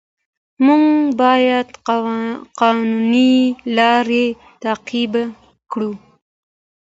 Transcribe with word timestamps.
موږ 0.65 0.83
باید 1.21 1.67
قانوني 2.59 3.35
لارې 3.77 4.25
تعقیب 4.63 5.13
کړو 5.71 5.91